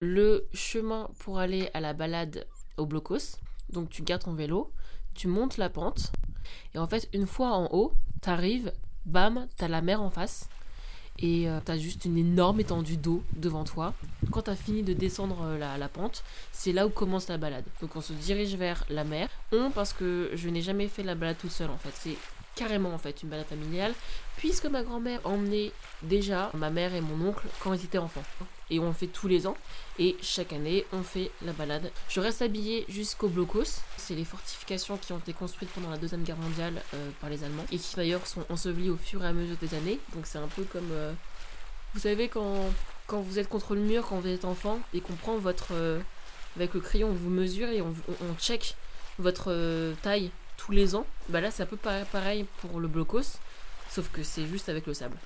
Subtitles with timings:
[0.00, 3.38] le chemin pour aller à la balade au blocos.
[3.70, 4.72] Donc tu gardes ton vélo,
[5.14, 6.12] tu montes la pente,
[6.74, 8.72] et en fait, une fois en haut, t'arrives,
[9.06, 10.48] bam, t'as la mer en face,
[11.18, 13.94] et euh, t'as juste une énorme étendue d'eau devant toi.
[14.32, 17.64] Quand t'as fini de descendre euh, la, pente, c'est là où commence la balade.
[17.80, 19.28] Donc on se dirige vers la mer.
[19.52, 22.16] On, parce que je n'ai jamais fait la balade toute seule en fait.
[22.60, 23.94] Carrément en fait une balade familiale,
[24.36, 25.72] puisque ma grand-mère emmenait
[26.02, 28.22] déjà ma mère et mon oncle quand ils étaient enfants.
[28.68, 29.56] Et on le fait tous les ans.
[29.98, 31.90] Et chaque année, on fait la balade.
[32.08, 33.80] Je reste habillée jusqu'au blocos.
[33.96, 37.42] C'est les fortifications qui ont été construites pendant la Deuxième Guerre mondiale euh, par les
[37.42, 37.64] Allemands.
[37.72, 39.98] Et qui d'ailleurs sont ensevelies au fur et à mesure des années.
[40.14, 40.92] Donc c'est un peu comme...
[40.92, 41.12] euh,
[41.94, 42.66] vous savez quand,
[43.06, 45.72] quand vous êtes contre le mur, quand vous êtes enfant, et qu'on prend votre...
[45.72, 45.98] euh,
[46.56, 47.94] avec le crayon, on vous mesure et on,
[48.38, 48.76] check
[49.18, 50.30] votre taille
[50.64, 51.06] tous les ans.
[51.28, 53.38] Bah là, c'est un peu pa- pareil pour le blocos.
[53.90, 55.16] Sauf que c'est juste avec le sable.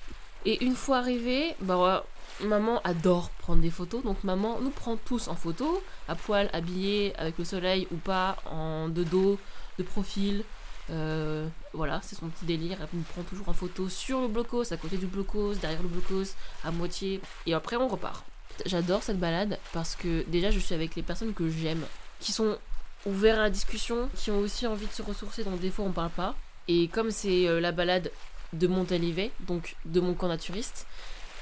[0.45, 2.05] Et une fois arrivé, bah
[2.43, 7.13] maman adore prendre des photos, donc maman nous prend tous en photo, à poil, habillés,
[7.17, 9.39] avec le soleil ou pas, en de dos,
[9.79, 10.43] de profil.
[10.91, 12.77] Euh, voilà, c'est son petit délire.
[12.79, 15.87] Elle nous prend toujours en photo sur le blocos, à côté du blocos, derrière le
[15.87, 17.21] blocos, à moitié.
[17.47, 18.23] Et après, on repart.
[18.65, 21.83] J'adore cette balade parce que déjà, je suis avec les personnes que j'aime,
[22.19, 22.57] qui sont
[23.05, 25.91] ouverts à la discussion, qui ont aussi envie de se ressourcer, donc des fois, on
[25.91, 26.35] parle pas.
[26.67, 28.11] Et comme c'est euh, la balade
[28.53, 30.87] de Montalivet, donc de mon camp naturiste,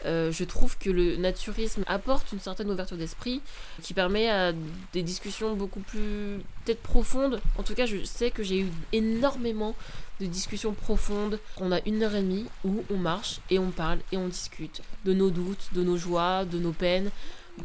[0.05, 3.42] euh, je trouve que le naturisme apporte une certaine ouverture d'esprit
[3.81, 4.52] qui permet à
[4.92, 7.42] des discussions beaucoup plus peut-être profondes.
[7.58, 9.75] En tout cas, je sais que j'ai eu énormément
[10.20, 11.39] de discussions profondes.
[11.58, 14.81] On a une heure et demie où on marche et on parle et on discute
[15.05, 17.09] de nos doutes, de nos joies, de nos peines.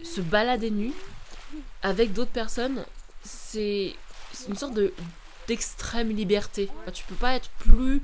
[0.05, 0.93] Se balader nu
[1.83, 2.85] avec d'autres personnes,
[3.51, 3.95] c'est
[4.49, 4.93] une sorte de
[5.47, 6.69] d'extrême liberté.
[6.83, 8.03] Enfin, tu peux pas être plus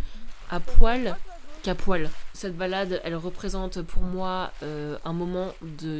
[0.50, 1.16] à poil
[1.62, 2.08] qu'à poil.
[2.32, 5.52] Cette balade, elle représente pour moi euh, un moment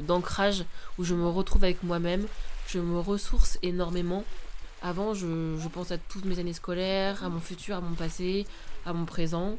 [0.07, 0.65] d'ancrage
[0.99, 2.27] où je me retrouve avec moi-même,
[2.67, 4.25] je me ressource énormément.
[4.83, 8.47] Avant, je, je pense à toutes mes années scolaires, à mon futur, à mon passé,
[8.87, 9.57] à mon présent.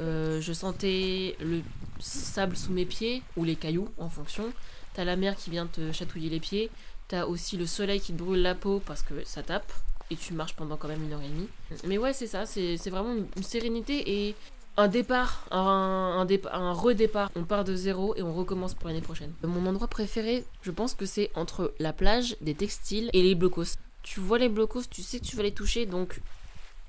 [0.00, 1.60] Euh, je sentais le
[1.98, 4.52] sable sous mes pieds, ou les cailloux en fonction.
[4.94, 6.70] T'as la mer qui vient te chatouiller les pieds.
[7.08, 9.70] T'as aussi le soleil qui te brûle la peau parce que ça tape.
[10.10, 11.48] Et tu marches pendant quand même une heure et demie.
[11.84, 14.34] Mais ouais, c'est ça, c'est vraiment une, sérénité et
[14.76, 17.30] un départ, un, un redépart.
[17.36, 19.32] On part de zéro et on recommence pour l'année prochaine.
[19.42, 23.76] Mon endroit préféré, je pense que c'est entre la plage, des textiles et les blocos.
[24.02, 26.20] Tu vois les blocos, tu sais que tu vas les toucher, donc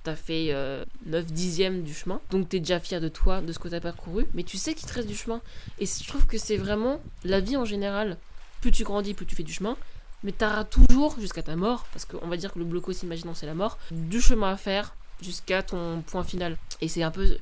[0.06, 2.22] t'as fait euh, 9 dixièmes du chemin.
[2.32, 4.88] Donc t'es déjà fier de toi, de ce que t'as parcouru, mais tu sais qu'il
[4.88, 5.42] te reste du chemin.
[5.80, 8.18] Et je trouve que c'est vraiment la vie en général.
[8.62, 9.76] Plus tu grandis, plus tu fais du chemin.
[10.24, 13.46] Mais t'auras toujours, jusqu'à ta mort, parce qu'on va dire que le blocos, imaginons, c'est
[13.46, 16.58] la mort, du chemin à faire jusqu'à ton point final.
[16.82, 17.38] Et c'est un peu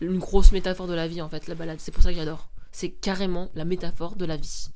[0.00, 1.78] une grosse métaphore de la vie, en fait, la balade.
[1.80, 2.48] C'est pour ça que j'adore.
[2.72, 4.68] C'est carrément la métaphore de la vie.